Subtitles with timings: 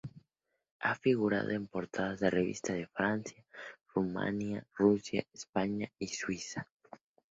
[0.79, 3.45] Ha figurado en portadas de revista de Francia,
[3.93, 6.67] Rumanía, Rusia, España y Suiza.